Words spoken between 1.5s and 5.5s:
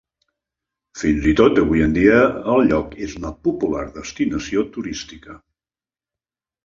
avui en dia el lloc és una popular destinació turística.